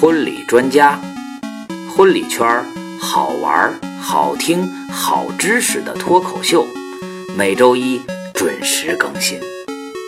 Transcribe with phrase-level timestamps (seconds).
[0.00, 0.96] 婚礼专家，
[1.90, 2.64] 婚礼圈儿
[3.00, 6.64] 好玩、好听、好知识的脱口秀，
[7.36, 8.00] 每周一
[8.32, 9.40] 准时更新。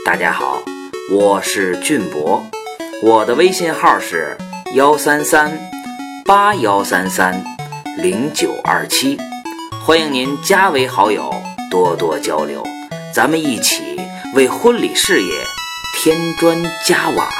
[0.06, 0.62] 大家好，
[1.10, 2.40] 我是俊博，
[3.02, 4.38] 我的微信号是
[4.74, 5.58] 幺三三
[6.24, 7.42] 八幺三三
[7.98, 9.18] 零九二七，
[9.84, 11.34] 欢迎您加为好友，
[11.68, 12.62] 多多交流，
[13.12, 13.82] 咱们一起
[14.36, 15.32] 为婚礼事业
[15.98, 17.39] 添砖加瓦。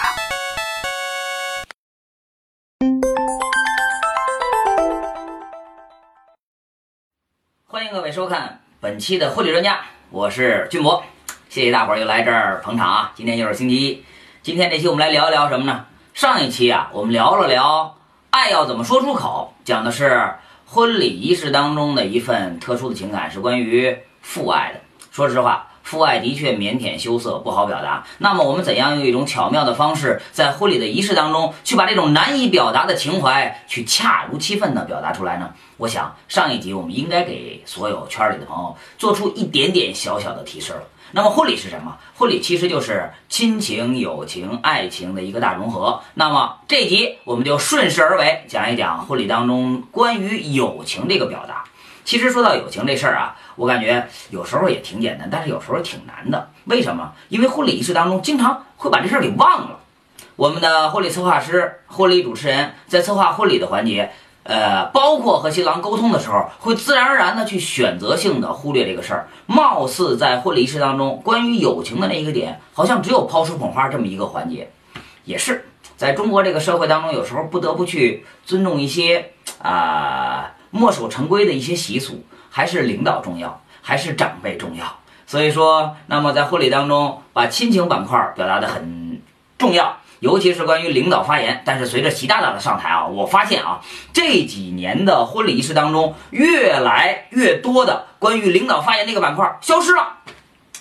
[8.20, 11.02] 收看本期的婚礼专家，我是俊博，
[11.48, 13.12] 谢谢大伙儿又来这儿捧场啊！
[13.14, 14.04] 今天又是星期一，
[14.42, 15.86] 今天这期我们来聊一聊什么呢？
[16.12, 17.96] 上一期啊，我们聊了聊
[18.28, 20.34] 爱要怎么说出口，讲的是
[20.66, 24.80] 婚礼仪式当中的一份特殊的情感，是关于父爱的。
[25.10, 25.69] 说实话。
[25.82, 28.04] 父爱的确腼腆羞涩，不好表达。
[28.18, 35.50] 那么我们怎样用一种巧妙的方式，在婚礼的仪式当中，去把这种难以表达的情怀，去恰如其分地表达出来呢？
[35.78, 40.82] 我想上一集我们应该给所有圈里的朋友做出一点点小小的提示了。
[41.12, 41.96] 那么婚礼是什么？
[42.14, 46.00] 婚礼其实就是亲情、友情、爱情的一个大融合。
[46.14, 51.64] 那么这集我们就顺势而为，讲一讲婚礼当中关于友情这个表达。
[52.10, 56.50] 其实说到友情这事儿啊，我感觉有时候也挺简单，但是有时候挺难的。
[56.64, 57.12] 为什么？
[57.28, 59.78] 因为婚礼仪式当中经常会把这事儿给忘了。
[60.34, 64.10] 我们的婚礼策划师、婚礼主持人在策划婚礼的环节，
[64.42, 69.28] 呃，包括和新郎沟通的时候，会自然而然的去选择性的忽略这个事儿。
[69.46, 74.68] 貌似在婚礼仪式当中，关于友情的那一个点，好像只有抛出捧花这么一个环节。
[75.24, 75.64] 也是
[75.96, 79.30] 在中国这个社会当中，有时候不得不去尊重一些
[79.62, 80.54] 啊。
[80.70, 84.84] 墨守成规的一些习俗，还是领导重要，还是长辈重要？
[85.26, 89.20] 所以说，那么在婚礼当中，把亲情板块表达的很
[89.58, 91.62] 重要，尤其是关于领导发言。
[91.64, 93.80] 但是随着习大大的上台啊，我发现啊，
[94.12, 100.16] 这几年的婚礼仪式当中，越来越多的关于领导发言那个板块消失了，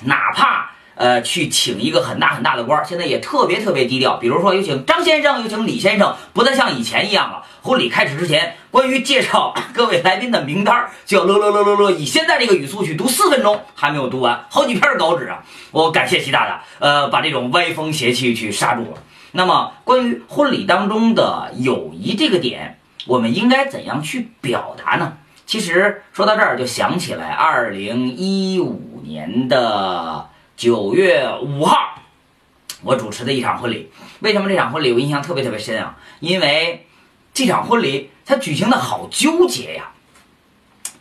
[0.04, 0.72] 哪怕。
[1.00, 4.18] 呃，去请一个很大很大的官，现在也特别特别低调。
[4.18, 7.42] 比如说，有请张先生，有请李先生，不再像以前一样了。
[7.62, 15.42] 婚礼开始之前，关于介绍各位来宾的名单，就要乐乐乐乐乐，以现在这个语速去读四分钟，还没有读完，好几篇稿纸啊！
[15.72, 18.98] 我感谢习大大，呃，把这种歪风邪气去刹住了。
[19.32, 22.78] 那么，关于婚礼当中的友谊这个点，
[23.08, 25.14] 我们应该怎样去表达呢？
[25.46, 30.28] 其实说到这儿，就想起来二零一五年的。
[30.60, 32.02] 九月五号，
[32.82, 33.90] 我主持的一场婚礼。
[34.20, 35.98] 为什么这场婚礼我印象特别特别深啊？
[36.20, 36.86] 因为
[37.34, 39.92] 这场婚礼它举行的好纠结呀。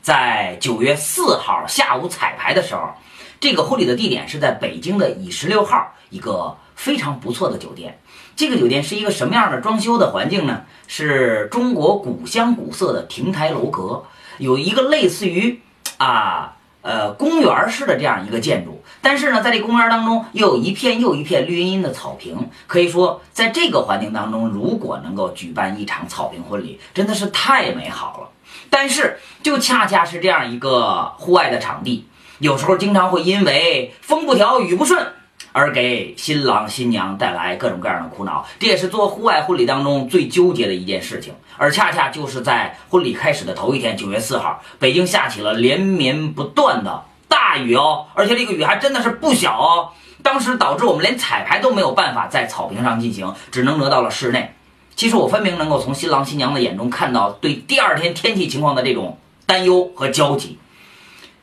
[0.01, 2.95] 在九月四号下午彩排的时候，
[3.41, 7.99] 这个婚礼的地点是在北京的乙十六号一个非常不错的酒店。
[8.37, 10.63] 这个酒店是一个什么样的装修的环境呢？
[10.87, 14.05] 是中国古香古色的亭台楼阁，
[14.39, 15.61] 有一个类似于
[15.97, 16.55] 啊。
[16.81, 28.29] 呃，公园式的这样一个建筑，但是呢，在这公园当中又有一片又一片绿茵茵的草坪，可以说，在这个环境当中，如果能够举办一场草坪婚礼，真的是太美好了。
[28.71, 32.07] 但是，就恰恰是这样一个户外的场地，
[32.39, 35.07] 有时候经常会因为风不调雨不顺。
[35.53, 41.35] 而给新郎新娘带来各种各样的苦恼，这也是做户外婚礼当中最纠结的一件事情。
[41.57, 47.03] 而恰恰就是在婚礼开始的头一天，九月四号，北京下起了连绵不断的
[47.49, 49.89] 大雨哦，而且这个雨还真的是不小哦。
[50.23, 54.55] 当时导致我们连彩排都没有办法在草坪上进行，只能挪到了室内。
[54.95, 60.59] 其实我分明能够从新郎新娘的眼中看到对第二天天气情况的这种担忧和焦急。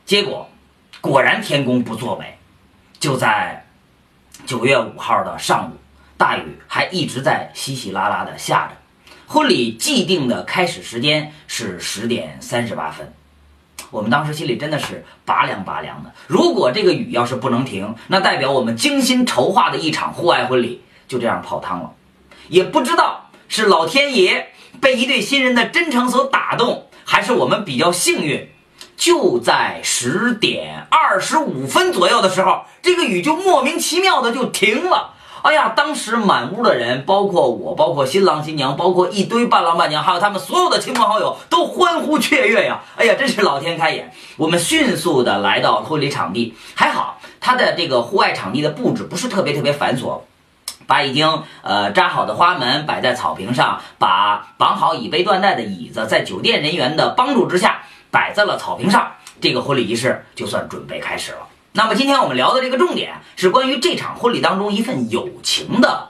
[0.05, 0.47] 结果，
[1.01, 2.37] 果然天公不作美，
[2.99, 3.63] 就在。
[4.45, 5.77] 九月五号的上午，
[6.17, 8.73] 大雨还一直在稀稀拉拉的下着。
[9.25, 13.11] 婚礼既定的开始时间是十点三十八分，
[13.91, 16.11] 我们当时心里真的是拔凉拔凉的。
[16.27, 21.91] 如果这个雨要是不能停，那代表我们精心筹划的一场户外婚礼就这样泡汤了。
[22.49, 24.49] 也不知道是老天爷
[24.79, 28.49] 被一对新人的真诚所打动，还是我们比较幸运。
[28.97, 35.14] 就在十点二十五分左右的时候，这个雨就莫名其妙的就停了。
[35.45, 42.81] 哎呀，当时满屋的人，包括我，包括新郎新娘，包括一堆伴郎伴娘，还有他们所有的亲朋好友，都欢呼雀跃呀！
[42.97, 44.11] 哎呀，真是老天开眼！
[44.37, 50.21] 我们迅速的来到婚礼场地，还好他的这个户外场地的布置不是特别特别繁琐，
[50.87, 57.83] 把已经呃扎好的花门摆在草坪上，把绑好椅背缎带的椅子，在酒店人员的帮助之下。
[58.09, 59.11] 摆在了草坪上，
[59.41, 61.39] 这个婚礼仪式就算准备开始了。
[61.77, 66.07] 那么今天我们聊的这个重点是关于这场婚礼当中一份友情的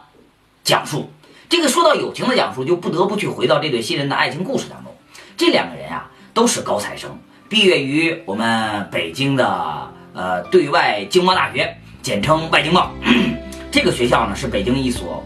[0.63, 1.09] 讲述。
[1.49, 4.95] 这个说到友情的讲述，就不得不去回到这对新人的爱情故事当中。
[5.35, 7.17] 这两个人啊，都是高材生，
[7.49, 12.91] 毕业于我们北京的呃对外经贸大学，简称外经贸。
[13.71, 15.23] 这个学校呢，是北京一所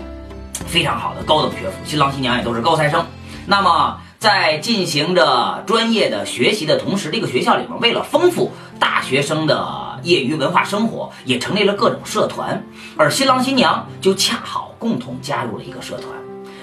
[0.65, 3.05] 非常好的高等学府，新郎新娘也都是高材生。
[3.45, 12.63] 那么在进行着专业的学习的同时，这个学校里面为了丰富大学生的业余文化生活，也成立了各种社团，
[12.97, 16.07] 而新郎新娘就恰好共同加入了一个社团。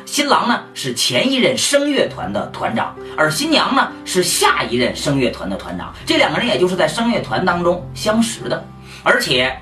[0.05, 5.93] 新郎呢是前一任声乐团的团长，而新娘呢是下一任声乐团的团长。
[6.06, 8.65] 这两个人也就是在声乐团当中相识的，
[9.03, 9.53] 而且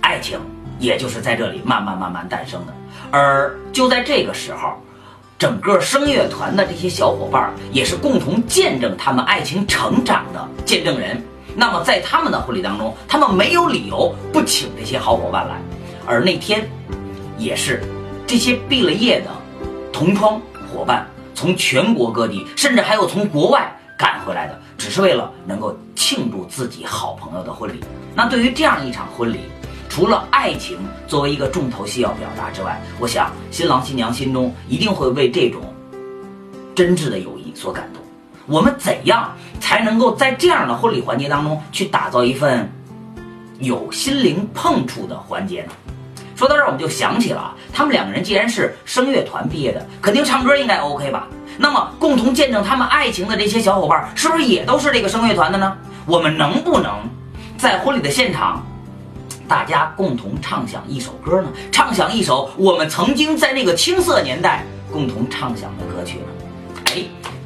[0.00, 0.38] 爱情
[0.78, 2.74] 也就是在这里慢慢慢慢诞生的。
[3.10, 4.74] 而就在这个时候，
[5.36, 11.20] 整个声乐团的这些小伙伴也是共同见证他们爱情成长的见证人。
[11.60, 15.60] 那么在他们的婚礼当中，他们没有理由不请这些好伙伴来，
[16.06, 16.70] 而那天
[17.36, 17.82] 也是
[18.28, 19.30] 这些毕了业的。
[19.92, 20.40] 同窗
[20.72, 27.80] 伙伴从全国各地，甚至还有从国外赶回来的，只是为了能够庆祝自己好朋友的婚礼。
[28.14, 29.40] 那对于这样一场婚礼，
[29.88, 30.78] 除了爱情
[31.08, 35.60] 作为一个重头戏要表达之外，我想新郎新娘心中一定会为这种
[36.76, 37.97] 真挚的友谊所感动。
[38.48, 39.30] 我们怎样
[39.60, 42.66] 才能够在这样的婚礼环节当中去打造一份
[43.58, 45.72] 有心灵碰触的环节呢？
[46.34, 51.28] 说到这儿，我们就想起了他们两个人既然是声乐团毕业的，肯定唱歌应该 OK 吧？
[51.58, 55.76] 那么，共同见证他们爱情的这些小伙伴，是不是也都是这个声乐团的呢？
[56.06, 56.92] 我们能不能
[57.58, 58.64] 在婚礼的现场，
[59.46, 61.48] 大家共同唱响一首歌呢？
[61.70, 66.24] 唱响一首我们曾经在那个青涩年代共同唱响的歌曲呢？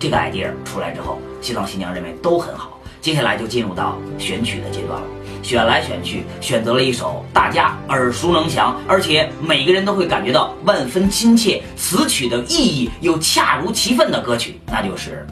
[0.03, 2.77] 这个 idea 出来之后，新郎新娘认为都很好。
[3.01, 5.07] 接下来就进入到选曲的阶段了。
[5.45, 15.25] 选来选去，选择了一首大家耳熟能详，而且每个人都会感觉到万分亲切，词曲的意义又恰如其分的歌曲，那就是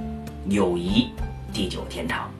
[0.52, 1.08] 《友谊
[1.52, 2.30] 地久天长》。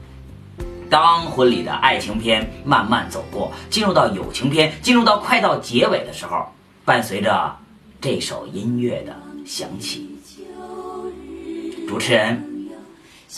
[0.89, 6.47] 当婚礼的爱情篇慢慢走过，进入到友情篇，进入到快到结尾的时候，
[6.85, 7.57] 伴随着
[8.01, 10.09] 这首音乐的响起，
[11.91, 12.41] 主持人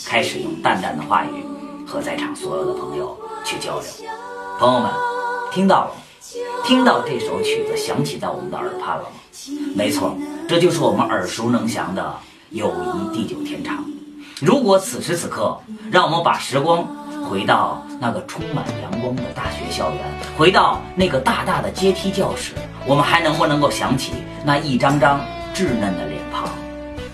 [0.05, 1.43] 开始用淡淡的话语
[1.87, 3.89] 和在场所有的朋友去交流。
[4.59, 4.91] 朋友们，
[5.51, 6.01] 听到了吗？
[6.63, 9.15] 听到这首曲子响起在我们的耳畔了吗？
[9.75, 10.15] 没错，
[10.47, 12.03] 这就是我们耳熟能详的
[12.55, 12.71] 《友
[13.11, 13.77] 谊地久天长》。
[14.39, 15.59] 如果此时此刻，
[15.89, 16.85] 让我们把时光
[17.27, 19.99] 回到那个充满阳光的大学校园，
[20.37, 22.53] 回到那个大大的阶梯教室，
[22.85, 24.11] 我们还能不能够想起
[24.45, 25.19] 那一张张
[25.55, 26.12] 稚嫩的脸？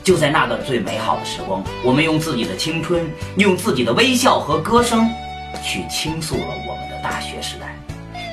[0.10, 3.08] 就在那段最美好的时光，我们用自己的青春，
[3.38, 5.08] 用自己的微笑和歌声，
[5.64, 6.98] 去倾诉了我们的。
[7.04, 7.78] 大学时代，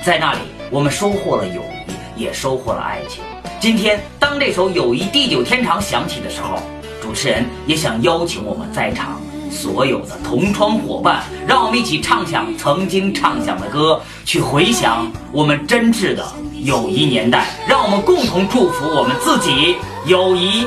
[0.03, 0.39] 在那里，
[0.71, 3.23] 我们收获了友谊，也收获了爱情。
[3.61, 6.59] 今天，当这首《友谊地久天长》响起的时候，
[7.03, 9.21] 主持人也想邀请我们在场
[9.51, 17.49] 所有的同窗伙伴，让我们一起唱响曾经唱响的歌，去回想我们真挚的友谊年代。
[17.69, 19.77] 让我们共同祝福我们自己，
[20.07, 20.67] 友谊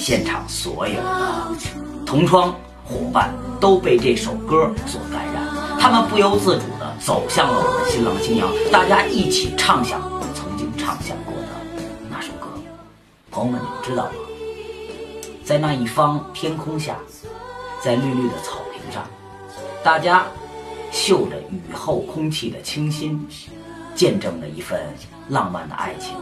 [0.00, 1.52] 现场所有的。
[2.06, 5.44] 同窗伙伴都被这首歌所感染，
[5.78, 10.00] 他们不由自主地走向了我们的新郎新娘，大家一起唱响
[10.34, 12.48] 曾经唱响过的那首歌。
[13.30, 14.10] 朋友们，你们知道吗？
[15.44, 16.96] 在那一方天空下，
[17.82, 19.04] 在绿绿的草坪上，
[19.84, 20.24] 大家
[20.90, 23.24] 嗅着雨后空气的清新，
[23.94, 24.80] 见证了一份
[25.28, 26.16] 浪漫的爱情。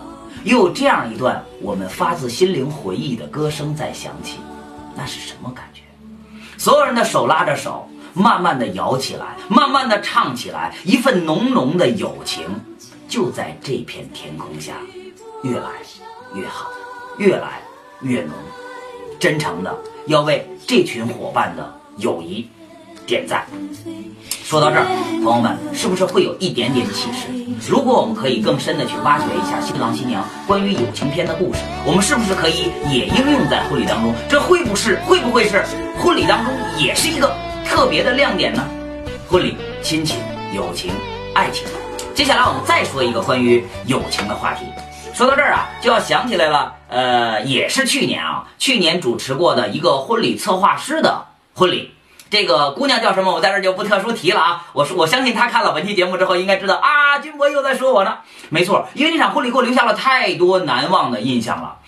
[0.45, 4.39] 又有这样一段我们发自心灵回忆的歌声在响起。
[4.97, 5.83] 那是什么感觉？
[6.57, 12.45] 所有人的手拉着手，慢慢的摇起来，慢慢的唱起来，一份浓浓的友情
[13.09, 14.75] 就在这片天空下，
[15.43, 15.71] 越来
[16.35, 16.69] 越好，
[17.17, 17.61] 越来
[18.01, 18.33] 越浓。
[19.21, 19.77] 真诚的
[20.07, 22.49] 要为这群伙伴的友谊
[23.09, 23.47] 点赞。
[24.45, 24.85] 说到这儿，
[25.25, 27.29] 朋友们是不是会有一点点启示？
[27.67, 34.15] 如果我们可以更深的去挖掘一下新郎新娘关于友情篇的故事，我们是不是可以也应用在婚礼当中？
[34.29, 35.65] 这会不是会不会是
[35.99, 37.35] 婚礼当中也是一个
[37.65, 38.63] 特别的亮点呢？
[39.27, 40.19] 婚礼、亲情、
[40.55, 40.93] 友情、
[41.35, 41.67] 爱情。
[42.15, 44.67] 接下来我们再说一个关于友情的话题。
[45.15, 51.25] 说到这儿啊，就要想起来了，呃，也是去年啊，去年主持过的一个婚礼策划师的
[51.55, 51.91] 婚礼。
[52.31, 53.33] 这个姑娘叫什么？
[53.33, 54.67] 我在这就不特殊提了啊！
[54.75, 58.19] 我说，我相信她看了本期节目之后，应该知道啊，军博又在说我呢。
[58.51, 61.79] 没错，因为这场婚礼给我留下了太多难忘的印象了。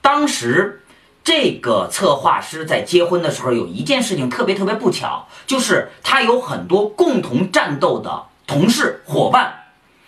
[0.00, 0.84] 当时，
[1.24, 9.52] 这个策划师在结婚的时候，有一件事情特别特别不巧，就是他有很多共同战斗的同事伙伴，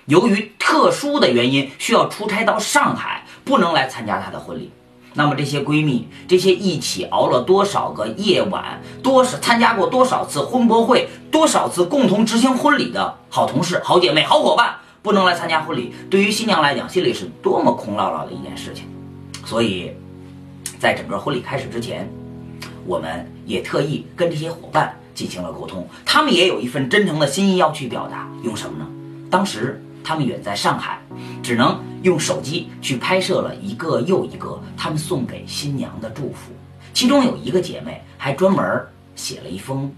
[0.06, 4.70] 由于特殊的原因需要出差到上海，不能来参加他的婚礼。
[5.14, 18.84] 那么这些闺蜜，这些一起熬了多少个夜晚，多少参加过多少次婚博会，多少次共同执行婚礼的好同事、好姐妹、好伙伴，不能来参加婚礼，对于新娘来讲，心里是多么空落落的一件事情。
[19.44, 19.90] 所以，
[20.78, 22.08] 在整个婚礼开始之前，
[22.86, 28.86] 我们也特意跟这些伙伴进行了沟通，他们也有一份真诚的心意要去表达，用什么呢？
[29.28, 31.00] 当时他们远在上海，
[31.42, 31.78] 只能。
[32.02, 36.50] 用手机去拍摄了一个又一个他们送给新娘的祝福，
[36.94, 38.82] 其中有一个姐妹还专门
[39.14, 39.92] 写了一封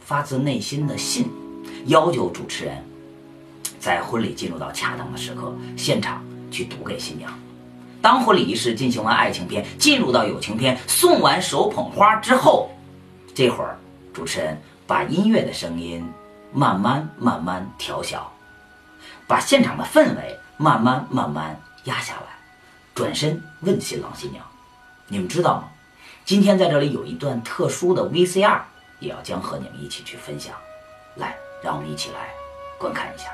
[0.00, 1.30] 发自内心的信，
[1.86, 2.84] 要求主持人
[3.78, 6.20] 在婚礼进入到恰当的时刻，现场
[6.50, 7.32] 去读给新娘。
[8.02, 12.72] 当婚礼仪式进行完爱情片，进入到友情片，送完手捧花之后，
[13.32, 13.78] 这会儿
[14.12, 16.04] 主持人把音乐的声音
[16.52, 18.32] 慢慢慢慢调小，
[19.30, 20.36] 把现场的氛围。
[20.56, 22.36] 慢慢慢慢压下来，
[22.94, 24.44] 转身问新郎新娘
[25.08, 25.70] ：“你们知道吗？
[26.22, 28.60] 今天在这里有一段特殊的 VCR，
[28.98, 30.54] 也要将和你们一起去分享。
[31.14, 31.34] 来，
[31.64, 32.28] 让我们一起来
[32.78, 33.30] 观看一下。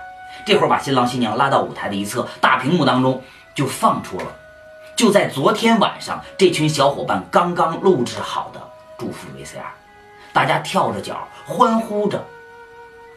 [0.47, 3.21] 这会儿把新郎新娘拉到舞台的一侧，大屏幕当中
[3.57, 4.27] 就放出了，
[4.95, 8.63] 就在昨天晚上，这群小伙伴刚刚录制好的
[8.97, 9.65] 祝福 VCR，
[10.33, 12.25] 大家跳着脚，欢呼着，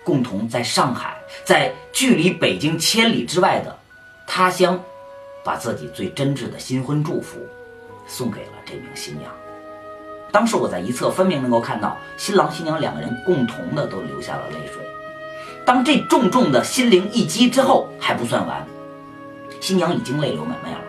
[0.03, 3.75] 共同在上海，在距离北京千里之外的。”
[4.31, 4.79] 他乡，
[5.43, 7.39] 把自己最真挚的新婚祝福
[8.05, 9.31] 送给了这名新娘。
[10.31, 14.83] 当时我在一侧分明能够看到新郎新娘两个人共同的都流下了泪水。
[15.65, 18.63] 当这重重的心灵一击之后还不算完，
[19.59, 20.83] 新娘已经泪流满面了。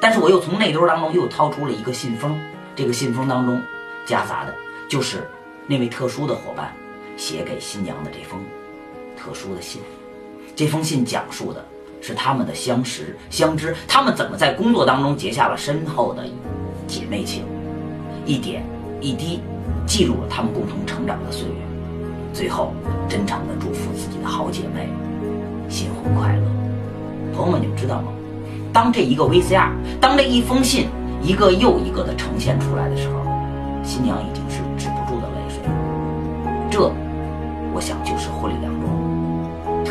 [0.00, 2.40] 但是我又从内兜当中又掏出了一个信封，
[2.76, 3.60] 这个信封当中
[4.06, 4.54] 夹杂的
[4.88, 5.28] 就是
[5.66, 6.72] 那位特殊的伙伴
[7.16, 8.40] 写给新娘的这封
[9.24, 9.80] 特殊的信。
[10.54, 11.64] 这封信讲述的。
[12.06, 16.22] 是他们的相识相知，他们怎么在工作当中结下了深厚的
[16.86, 17.46] 姐妹情，
[18.26, 18.62] 一点
[19.00, 19.40] 一滴
[19.86, 21.54] 记录了他们共同成长的岁月，
[22.34, 22.74] 最后
[23.08, 24.90] 真诚的祝福自己的好姐妹
[25.70, 26.42] 新婚快乐。
[27.34, 28.12] 朋友们，你们知道吗？
[28.70, 30.88] 当这一个 VCR，当这一封信
[31.22, 33.24] 一个又一个的呈现出来的时候，
[33.82, 34.60] 新娘已经是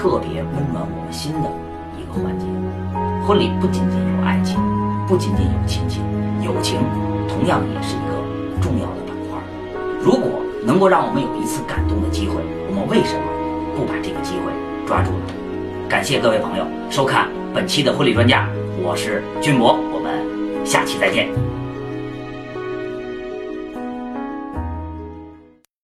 [0.04, 1.50] 特别温暖我们心的
[1.98, 2.22] 一个。
[2.22, 2.46] 环节，
[3.26, 4.60] 婚礼不仅仅有爱情，
[5.08, 6.04] 不仅仅有亲情，
[6.44, 6.78] 友情
[7.26, 9.40] 同样也是一个重要的板块。
[10.02, 12.36] 如果能够让我们有一次感动的机会，
[12.68, 13.24] 我们为什么
[13.78, 14.52] 不把这个机会
[14.86, 15.34] 抓住呢？
[15.88, 18.46] 感谢各位朋友收看本期的婚礼专家，
[18.84, 21.53] 我是君博，我们下期再见。